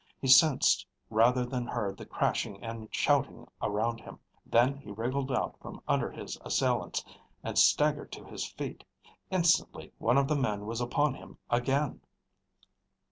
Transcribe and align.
He 0.19 0.27
sensed 0.29 0.87
rather 1.11 1.45
than 1.45 1.67
heard 1.67 1.95
the 1.95 2.07
crashing 2.07 2.63
and 2.63 2.87
shouting 2.91 3.47
around 3.61 4.01
him. 4.01 4.17
Then 4.47 4.77
he 4.77 4.89
wriggled 4.89 5.31
out 5.31 5.59
from 5.61 5.79
under 5.87 6.09
his 6.09 6.39
assailants 6.43 7.05
and 7.43 7.55
staggered 7.55 8.11
to 8.13 8.23
his 8.23 8.43
feet. 8.47 8.83
Instantly 9.29 9.93
one 9.99 10.17
of 10.17 10.27
the 10.27 10.35
men 10.35 10.65
was 10.65 10.81
upon 10.81 11.13
him 11.13 11.37
again. 11.51 12.01